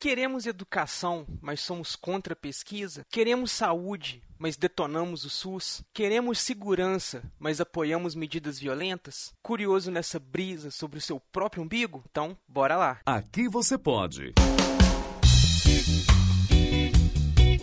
Queremos 0.00 0.46
educação, 0.46 1.26
mas 1.42 1.60
somos 1.60 1.94
contra 1.94 2.32
a 2.32 2.36
pesquisa? 2.36 3.04
Queremos 3.10 3.52
saúde, 3.52 4.22
mas 4.38 4.56
detonamos 4.56 5.26
o 5.26 5.30
SUS? 5.30 5.82
Queremos 5.92 6.38
segurança, 6.38 7.22
mas 7.38 7.60
apoiamos 7.60 8.14
medidas 8.14 8.58
violentas? 8.58 9.34
Curioso 9.42 9.90
nessa 9.90 10.18
brisa 10.18 10.70
sobre 10.70 10.96
o 10.96 11.02
seu 11.02 11.20
próprio 11.20 11.62
umbigo? 11.62 12.02
Então, 12.10 12.34
bora 12.48 12.78
lá. 12.78 12.98
Aqui 13.04 13.46
você 13.46 13.76
pode. 13.76 14.32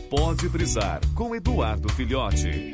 Pode 0.08 0.48
brisar 0.48 1.02
com 1.16 1.36
Eduardo 1.36 1.92
Filhote. 1.94 2.72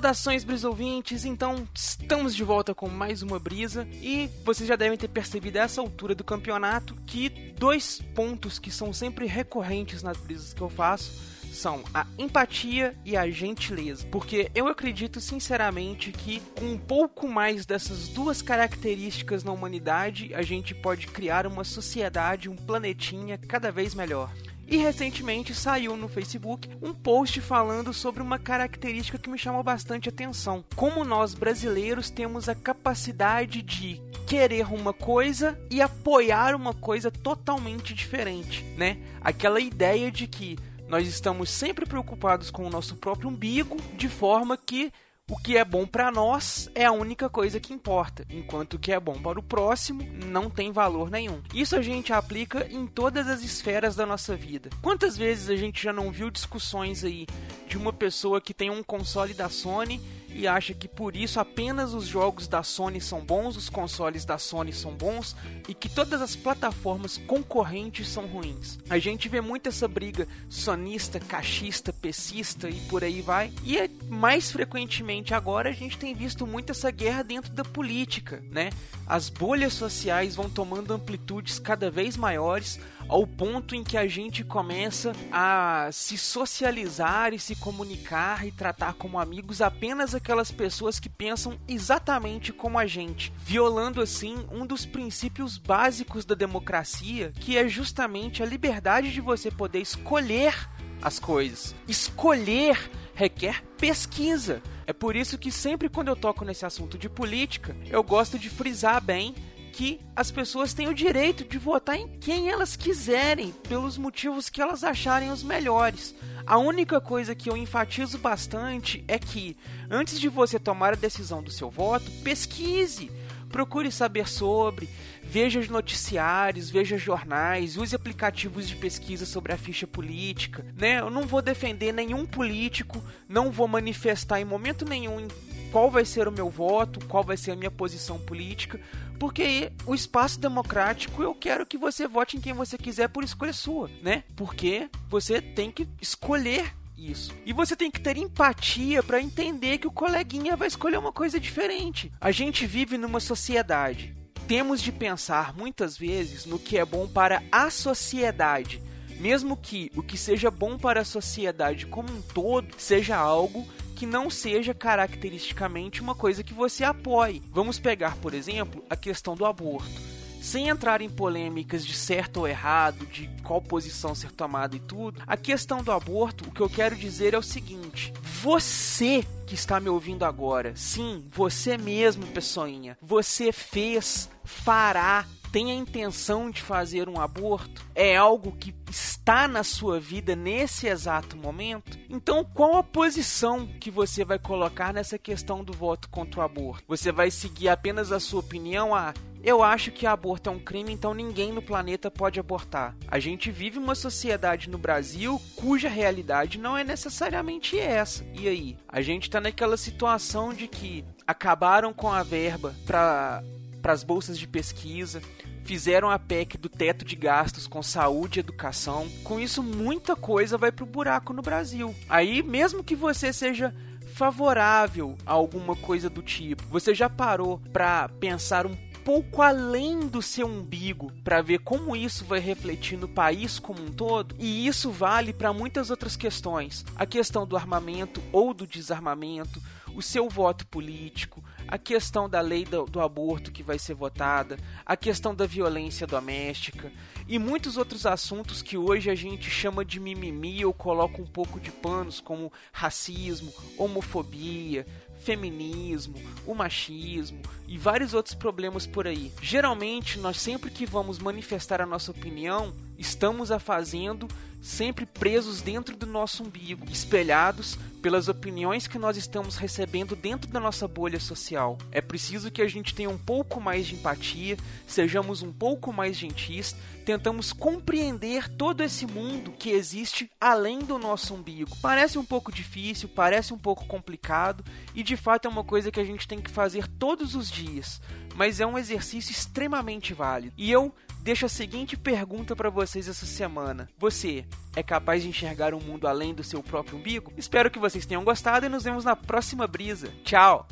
Saudações, 0.00 0.44
brisouvintes! 0.44 1.26
Então, 1.26 1.68
estamos 1.74 2.34
de 2.34 2.42
volta 2.42 2.74
com 2.74 2.88
mais 2.88 3.20
uma 3.22 3.38
brisa 3.38 3.86
e 4.00 4.30
vocês 4.46 4.66
já 4.66 4.74
devem 4.74 4.96
ter 4.96 5.08
percebido 5.08 5.58
a 5.58 5.64
essa 5.64 5.82
altura 5.82 6.14
do 6.14 6.24
campeonato 6.24 6.94
que 7.06 7.28
dois 7.58 8.00
pontos 8.14 8.58
que 8.58 8.70
são 8.70 8.94
sempre 8.94 9.26
recorrentes 9.26 10.02
nas 10.02 10.16
brisas 10.16 10.54
que 10.54 10.62
eu 10.62 10.70
faço 10.70 11.12
são 11.52 11.84
a 11.92 12.06
empatia 12.16 12.96
e 13.04 13.14
a 13.14 13.28
gentileza. 13.28 14.06
Porque 14.10 14.50
eu 14.54 14.68
acredito 14.68 15.20
sinceramente 15.20 16.12
que 16.12 16.40
com 16.58 16.64
um 16.64 16.78
pouco 16.78 17.28
mais 17.28 17.66
dessas 17.66 18.08
duas 18.08 18.40
características 18.40 19.44
na 19.44 19.52
humanidade, 19.52 20.32
a 20.32 20.40
gente 20.40 20.74
pode 20.74 21.08
criar 21.08 21.46
uma 21.46 21.62
sociedade, 21.62 22.48
um 22.48 22.56
planetinha 22.56 23.36
cada 23.36 23.70
vez 23.70 23.94
melhor. 23.94 24.32
E 24.70 24.76
recentemente 24.76 25.52
saiu 25.52 25.96
no 25.96 26.06
Facebook 26.06 26.70
um 26.80 26.94
post 26.94 27.40
falando 27.40 27.92
sobre 27.92 28.22
uma 28.22 28.38
característica 28.38 29.18
que 29.18 29.28
me 29.28 29.36
chamou 29.36 29.64
bastante 29.64 30.08
atenção. 30.08 30.64
Como 30.76 31.04
nós 31.04 31.34
brasileiros 31.34 32.08
temos 32.08 32.48
a 32.48 32.54
capacidade 32.54 33.62
de 33.62 34.00
querer 34.28 34.72
uma 34.72 34.92
coisa 34.92 35.60
e 35.68 35.82
apoiar 35.82 36.54
uma 36.54 36.72
coisa 36.72 37.10
totalmente 37.10 37.92
diferente, 37.92 38.62
né? 38.78 38.98
Aquela 39.20 39.58
ideia 39.58 40.08
de 40.08 40.28
que 40.28 40.56
nós 40.86 41.08
estamos 41.08 41.50
sempre 41.50 41.84
preocupados 41.84 42.48
com 42.48 42.64
o 42.64 42.70
nosso 42.70 42.94
próprio 42.94 43.28
umbigo, 43.28 43.76
de 43.96 44.08
forma 44.08 44.56
que 44.56 44.92
o 45.30 45.36
que 45.36 45.56
é 45.56 45.64
bom 45.64 45.86
para 45.86 46.10
nós 46.10 46.68
é 46.74 46.84
a 46.84 46.90
única 46.92 47.30
coisa 47.30 47.60
que 47.60 47.72
importa, 47.72 48.26
enquanto 48.28 48.74
o 48.74 48.78
que 48.78 48.90
é 48.90 48.98
bom 48.98 49.14
para 49.14 49.38
o 49.38 49.42
próximo 49.42 50.02
não 50.26 50.50
tem 50.50 50.72
valor 50.72 51.08
nenhum. 51.08 51.40
Isso 51.54 51.76
a 51.76 51.82
gente 51.82 52.12
aplica 52.12 52.66
em 52.68 52.84
todas 52.84 53.28
as 53.28 53.42
esferas 53.42 53.94
da 53.94 54.04
nossa 54.04 54.34
vida. 54.34 54.70
Quantas 54.82 55.16
vezes 55.16 55.48
a 55.48 55.54
gente 55.54 55.80
já 55.80 55.92
não 55.92 56.10
viu 56.10 56.30
discussões 56.30 57.04
aí 57.04 57.28
de 57.68 57.78
uma 57.78 57.92
pessoa 57.92 58.40
que 58.40 58.52
tem 58.52 58.70
um 58.70 58.82
console 58.82 59.32
da 59.32 59.48
Sony 59.48 60.00
e 60.34 60.46
acha 60.46 60.72
que 60.72 60.88
por 60.88 61.16
isso 61.16 61.40
apenas 61.40 61.92
os 61.92 62.06
jogos 62.06 62.46
da 62.46 62.62
Sony 62.62 63.00
são 63.00 63.20
bons, 63.20 63.56
os 63.56 63.68
consoles 63.68 64.24
da 64.24 64.38
Sony 64.38 64.72
são 64.72 64.92
bons 64.92 65.36
e 65.68 65.74
que 65.74 65.88
todas 65.88 66.22
as 66.22 66.36
plataformas 66.36 67.16
concorrentes 67.16 68.08
são 68.08 68.26
ruins. 68.26 68.78
A 68.88 68.98
gente 68.98 69.28
vê 69.28 69.40
muito 69.40 69.68
essa 69.68 69.88
briga 69.88 70.26
sonista, 70.48 71.18
cachista, 71.20 71.92
pesista 71.92 72.68
e 72.68 72.80
por 72.88 73.04
aí 73.04 73.20
vai. 73.20 73.52
E 73.64 73.78
é 73.78 73.88
mais 74.08 74.50
frequentemente 74.50 75.19
agora 75.34 75.68
a 75.68 75.72
gente 75.72 75.98
tem 75.98 76.14
visto 76.14 76.46
muito 76.46 76.72
essa 76.72 76.90
guerra 76.90 77.22
dentro 77.22 77.52
da 77.52 77.64
política, 77.64 78.42
né? 78.50 78.70
As 79.06 79.28
bolhas 79.28 79.72
sociais 79.72 80.34
vão 80.34 80.48
tomando 80.48 80.94
amplitudes 80.94 81.58
cada 81.58 81.90
vez 81.90 82.16
maiores 82.16 82.80
ao 83.08 83.26
ponto 83.26 83.74
em 83.74 83.82
que 83.82 83.96
a 83.96 84.06
gente 84.06 84.44
começa 84.44 85.12
a 85.32 85.88
se 85.92 86.16
socializar 86.16 87.34
e 87.34 87.38
se 87.38 87.56
comunicar 87.56 88.46
e 88.46 88.52
tratar 88.52 88.94
como 88.94 89.18
amigos 89.18 89.60
apenas 89.60 90.14
aquelas 90.14 90.50
pessoas 90.50 91.00
que 91.00 91.08
pensam 91.08 91.58
exatamente 91.66 92.52
como 92.52 92.78
a 92.78 92.86
gente, 92.86 93.32
violando 93.36 94.00
assim 94.00 94.46
um 94.50 94.64
dos 94.64 94.86
princípios 94.86 95.58
básicos 95.58 96.24
da 96.24 96.34
democracia, 96.34 97.32
que 97.40 97.58
é 97.58 97.68
justamente 97.68 98.42
a 98.42 98.46
liberdade 98.46 99.12
de 99.12 99.20
você 99.20 99.50
poder 99.50 99.80
escolher 99.80 100.54
as 101.02 101.18
coisas. 101.18 101.74
Escolher 101.88 102.90
requer 103.14 103.62
pesquisa. 103.76 104.62
É 104.90 104.92
por 104.92 105.14
isso 105.14 105.38
que 105.38 105.52
sempre 105.52 105.88
quando 105.88 106.08
eu 106.08 106.16
toco 106.16 106.44
nesse 106.44 106.66
assunto 106.66 106.98
de 106.98 107.08
política, 107.08 107.76
eu 107.88 108.02
gosto 108.02 108.36
de 108.36 108.50
frisar 108.50 109.00
bem 109.00 109.36
que 109.72 110.00
as 110.16 110.32
pessoas 110.32 110.74
têm 110.74 110.88
o 110.88 110.92
direito 110.94 111.44
de 111.44 111.58
votar 111.58 111.94
em 111.94 112.08
quem 112.18 112.48
elas 112.48 112.74
quiserem, 112.74 113.52
pelos 113.68 113.96
motivos 113.96 114.50
que 114.50 114.60
elas 114.60 114.82
acharem 114.82 115.30
os 115.30 115.44
melhores. 115.44 116.12
A 116.44 116.58
única 116.58 117.00
coisa 117.00 117.36
que 117.36 117.48
eu 117.48 117.56
enfatizo 117.56 118.18
bastante 118.18 119.04
é 119.06 119.16
que, 119.16 119.56
antes 119.88 120.18
de 120.18 120.28
você 120.28 120.58
tomar 120.58 120.94
a 120.94 120.96
decisão 120.96 121.40
do 121.40 121.52
seu 121.52 121.70
voto, 121.70 122.10
pesquise, 122.24 123.12
procure 123.50 123.90
saber 123.90 124.28
sobre, 124.28 124.88
veja 125.22 125.60
os 125.60 125.68
noticiários, 125.68 126.70
veja 126.70 126.96
jornais, 126.96 127.76
use 127.76 127.94
aplicativos 127.94 128.68
de 128.68 128.76
pesquisa 128.76 129.26
sobre 129.26 129.52
a 129.52 129.58
ficha 129.58 129.86
política, 129.86 130.64
né? 130.76 131.00
Eu 131.00 131.10
não 131.10 131.26
vou 131.26 131.42
defender 131.42 131.92
nenhum 131.92 132.24
político, 132.24 133.02
não 133.28 133.50
vou 133.50 133.68
manifestar 133.68 134.40
em 134.40 134.44
momento 134.44 134.84
nenhum 134.84 135.28
qual 135.70 135.90
vai 135.90 136.04
ser 136.04 136.26
o 136.26 136.32
meu 136.32 136.50
voto, 136.50 137.04
qual 137.06 137.22
vai 137.22 137.36
ser 137.36 137.52
a 137.52 137.56
minha 137.56 137.70
posição 137.70 138.18
política, 138.18 138.80
porque 139.18 139.70
o 139.86 139.94
espaço 139.94 140.40
democrático 140.40 141.22
eu 141.22 141.34
quero 141.34 141.66
que 141.66 141.78
você 141.78 142.08
vote 142.08 142.36
em 142.36 142.40
quem 142.40 142.52
você 142.52 142.76
quiser 142.78 143.08
por 143.08 143.22
escolha 143.22 143.52
sua, 143.52 143.90
né? 144.02 144.24
Porque 144.34 144.88
você 145.08 145.40
tem 145.40 145.70
que 145.70 145.88
escolher 146.00 146.74
isso. 147.00 147.34
E 147.46 147.52
você 147.52 147.74
tem 147.74 147.90
que 147.90 148.00
ter 148.00 148.16
empatia 148.16 149.02
para 149.02 149.20
entender 149.20 149.78
que 149.78 149.86
o 149.86 149.92
coleguinha 149.92 150.56
vai 150.56 150.68
escolher 150.68 150.98
uma 150.98 151.12
coisa 151.12 151.40
diferente. 151.40 152.12
A 152.20 152.30
gente 152.30 152.66
vive 152.66 152.98
numa 152.98 153.20
sociedade. 153.20 154.16
Temos 154.46 154.82
de 154.82 154.90
pensar 154.90 155.56
muitas 155.56 155.96
vezes 155.96 156.44
no 156.44 156.58
que 156.58 156.76
é 156.76 156.84
bom 156.84 157.06
para 157.06 157.42
a 157.52 157.70
sociedade, 157.70 158.82
mesmo 159.20 159.56
que 159.56 159.90
o 159.94 160.02
que 160.02 160.18
seja 160.18 160.50
bom 160.50 160.76
para 160.76 161.02
a 161.02 161.04
sociedade 161.04 161.86
como 161.86 162.10
um 162.12 162.20
todo 162.20 162.74
seja 162.76 163.16
algo 163.16 163.66
que 163.94 164.06
não 164.06 164.30
seja 164.30 164.72
caracteristicamente 164.72 166.00
uma 166.00 166.14
coisa 166.14 166.42
que 166.42 166.54
você 166.54 166.82
apoie. 166.82 167.42
Vamos 167.52 167.78
pegar, 167.78 168.16
por 168.16 168.32
exemplo, 168.32 168.82
a 168.88 168.96
questão 168.96 169.34
do 169.34 169.44
aborto. 169.44 170.09
Sem 170.40 170.68
entrar 170.68 171.02
em 171.02 171.10
polêmicas 171.10 171.84
de 171.86 171.94
certo 171.94 172.38
ou 172.38 172.48
errado, 172.48 173.06
de 173.06 173.28
qual 173.44 173.60
posição 173.60 174.14
ser 174.14 174.32
tomada 174.32 174.74
e 174.74 174.80
tudo, 174.80 175.22
a 175.26 175.36
questão 175.36 175.82
do 175.82 175.92
aborto, 175.92 176.48
o 176.48 176.50
que 176.50 176.60
eu 176.60 176.68
quero 176.68 176.96
dizer 176.96 177.34
é 177.34 177.38
o 177.38 177.42
seguinte: 177.42 178.12
você 178.22 179.24
que 179.46 179.54
está 179.54 179.78
me 179.78 179.88
ouvindo 179.88 180.24
agora, 180.24 180.72
sim, 180.74 181.26
você 181.30 181.76
mesmo, 181.76 182.26
pessoinha, 182.28 182.96
você 183.02 183.52
fez, 183.52 184.30
fará 184.44 185.26
tem 185.52 185.72
a 185.72 185.74
intenção 185.74 186.48
de 186.48 186.62
fazer 186.62 187.08
um 187.08 187.20
aborto? 187.20 187.84
É 187.94 188.16
algo 188.16 188.52
que 188.52 188.72
está 189.20 189.46
na 189.46 189.62
sua 189.62 190.00
vida 190.00 190.34
nesse 190.34 190.88
exato 190.88 191.36
momento? 191.36 191.98
Então, 192.08 192.44
qual 192.44 192.76
a 192.76 192.82
posição 192.82 193.66
que 193.78 193.90
você 193.90 194.24
vai 194.24 194.38
colocar 194.38 194.92
nessa 194.92 195.18
questão 195.18 195.62
do 195.62 195.72
voto 195.72 196.08
contra 196.08 196.40
o 196.40 196.42
aborto? 196.42 196.84
Você 196.88 197.12
vai 197.12 197.30
seguir 197.30 197.68
apenas 197.68 198.10
a 198.10 198.18
sua 198.18 198.40
opinião? 198.40 198.94
Ah, 198.94 199.14
eu 199.42 199.62
acho 199.62 199.90
que 199.90 200.06
aborto 200.06 200.50
é 200.50 200.52
um 200.52 200.58
crime, 200.58 200.92
então 200.92 201.14
ninguém 201.14 201.52
no 201.52 201.62
planeta 201.62 202.10
pode 202.10 202.40
abortar. 202.40 202.94
A 203.08 203.18
gente 203.18 203.50
vive 203.50 203.78
uma 203.78 203.94
sociedade 203.94 204.68
no 204.68 204.78
Brasil 204.78 205.40
cuja 205.54 205.88
realidade 205.88 206.58
não 206.58 206.76
é 206.76 206.82
necessariamente 206.82 207.78
essa. 207.78 208.24
E 208.34 208.48
aí? 208.48 208.76
A 208.88 209.00
gente 209.00 209.24
está 209.24 209.40
naquela 209.40 209.76
situação 209.76 210.52
de 210.52 210.66
que 210.66 211.04
acabaram 211.26 211.92
com 211.92 212.12
a 212.12 212.22
verba 212.22 212.74
para 212.84 213.42
para 213.80 213.92
as 213.92 214.04
bolsas 214.04 214.38
de 214.38 214.46
pesquisa, 214.46 215.22
fizeram 215.64 216.10
a 216.10 216.18
PEC 216.18 216.56
do 216.56 216.68
teto 216.68 217.04
de 217.04 217.16
gastos 217.16 217.66
com 217.66 217.82
saúde 217.82 218.38
e 218.38 218.40
educação. 218.40 219.08
Com 219.24 219.40
isso, 219.40 219.62
muita 219.62 220.14
coisa 220.14 220.58
vai 220.58 220.70
pro 220.70 220.86
buraco 220.86 221.32
no 221.32 221.42
Brasil. 221.42 221.94
Aí, 222.08 222.42
mesmo 222.42 222.84
que 222.84 222.94
você 222.94 223.32
seja 223.32 223.74
favorável 224.14 225.16
a 225.24 225.32
alguma 225.32 225.76
coisa 225.76 226.10
do 226.10 226.22
tipo, 226.22 226.62
você 226.68 226.94
já 226.94 227.08
parou 227.08 227.60
para 227.72 228.08
pensar 228.08 228.66
um 228.66 228.76
pouco 229.04 229.40
além 229.40 230.00
do 230.00 230.20
seu 230.20 230.46
umbigo 230.46 231.10
para 231.24 231.40
ver 231.40 231.60
como 231.60 231.96
isso 231.96 232.24
vai 232.24 232.38
refletir 232.38 232.98
no 232.98 233.08
país 233.08 233.58
como 233.58 233.82
um 233.82 233.90
todo, 233.90 234.34
e 234.38 234.66
isso 234.66 234.90
vale 234.90 235.32
para 235.32 235.52
muitas 235.52 235.90
outras 235.90 236.16
questões. 236.16 236.84
A 236.96 237.06
questão 237.06 237.46
do 237.46 237.56
armamento 237.56 238.22
ou 238.32 238.52
do 238.52 238.66
desarmamento, 238.66 239.60
o 239.94 240.02
seu 240.02 240.28
voto 240.28 240.66
político, 240.66 241.42
a 241.70 241.78
questão 241.78 242.28
da 242.28 242.40
lei 242.40 242.64
do, 242.64 242.84
do, 242.84 243.00
aborto 243.00 243.52
que 243.52 243.62
vai 243.62 243.78
ser 243.78 243.94
votada, 243.94 244.58
a 244.84 244.96
questão 244.96 245.32
da 245.32 245.46
violência 245.46 246.04
doméstica 246.04 246.92
e 247.28 247.38
muitos 247.38 247.76
outros 247.76 248.06
assuntos 248.06 248.60
que 248.60 248.76
hoje 248.76 249.08
a 249.08 249.14
gente 249.14 249.48
chama 249.48 249.84
de 249.84 250.00
mimimi 250.00 250.64
ou 250.64 250.74
coloca 250.74 251.22
um 251.22 251.26
pouco 251.26 251.60
de 251.60 251.70
panos, 251.70 252.20
como 252.20 252.52
racismo, 252.72 253.52
homofobia, 253.78 254.84
feminismo, 255.20 256.16
o 256.44 256.54
machismo 256.54 257.40
e 257.70 257.78
vários 257.78 258.14
outros 258.14 258.34
problemas 258.34 258.84
por 258.84 259.06
aí. 259.06 259.32
Geralmente, 259.40 260.18
nós 260.18 260.40
sempre 260.40 260.72
que 260.72 260.84
vamos 260.84 261.20
manifestar 261.20 261.80
a 261.80 261.86
nossa 261.86 262.10
opinião, 262.10 262.74
estamos 262.98 263.52
a 263.52 263.60
fazendo 263.60 264.26
sempre 264.60 265.06
presos 265.06 265.62
dentro 265.62 265.96
do 265.96 266.04
nosso 266.04 266.42
umbigo, 266.42 266.84
espelhados 266.90 267.78
pelas 268.02 268.28
opiniões 268.28 268.86
que 268.86 268.98
nós 268.98 269.16
estamos 269.16 269.56
recebendo 269.56 270.16
dentro 270.16 270.50
da 270.50 270.58
nossa 270.58 270.88
bolha 270.88 271.20
social. 271.20 271.78
É 271.92 272.00
preciso 272.00 272.50
que 272.50 272.62
a 272.62 272.68
gente 272.68 272.94
tenha 272.94 273.10
um 273.10 273.18
pouco 273.18 273.60
mais 273.60 273.86
de 273.86 273.94
empatia, 273.94 274.56
sejamos 274.86 275.42
um 275.42 275.52
pouco 275.52 275.92
mais 275.92 276.16
gentis, 276.16 276.74
tentamos 277.04 277.52
compreender 277.52 278.48
todo 278.48 278.82
esse 278.82 279.06
mundo 279.06 279.52
que 279.52 279.70
existe 279.70 280.30
além 280.40 280.78
do 280.78 280.98
nosso 280.98 281.34
umbigo. 281.34 281.76
Parece 281.82 282.18
um 282.18 282.24
pouco 282.24 282.50
difícil, 282.50 283.08
parece 283.08 283.52
um 283.52 283.58
pouco 283.58 283.86
complicado 283.86 284.64
e 284.94 285.02
de 285.02 285.16
fato 285.16 285.46
é 285.46 285.50
uma 285.50 285.64
coisa 285.64 285.90
que 285.90 286.00
a 286.00 286.04
gente 286.04 286.26
tem 286.26 286.40
que 286.40 286.50
fazer 286.50 286.86
todos 286.86 287.34
os 287.34 287.50
dias, 287.60 288.00
mas 288.34 288.60
é 288.60 288.66
um 288.66 288.78
exercício 288.78 289.32
extremamente 289.32 290.14
válido. 290.14 290.54
E 290.56 290.70
eu 290.70 290.94
deixo 291.22 291.46
a 291.46 291.48
seguinte 291.48 291.96
pergunta 291.96 292.56
para 292.56 292.70
vocês 292.70 293.08
essa 293.08 293.26
semana: 293.26 293.88
Você 293.98 294.44
é 294.74 294.82
capaz 294.82 295.22
de 295.22 295.28
enxergar 295.28 295.74
um 295.74 295.80
mundo 295.80 296.06
além 296.06 296.34
do 296.34 296.44
seu 296.44 296.62
próprio 296.62 296.98
umbigo? 296.98 297.32
Espero 297.36 297.70
que 297.70 297.78
vocês 297.78 298.06
tenham 298.06 298.24
gostado 298.24 298.66
e 298.66 298.68
nos 298.68 298.84
vemos 298.84 299.04
na 299.04 299.16
próxima 299.16 299.66
brisa. 299.66 300.12
Tchau! 300.24 300.66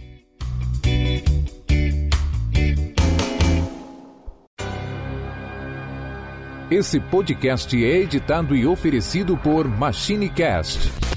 Esse 6.70 7.00
podcast 7.00 7.82
é 7.82 7.96
editado 8.00 8.54
e 8.54 8.66
oferecido 8.66 9.38
por 9.38 9.66
MachineCast 9.66 11.07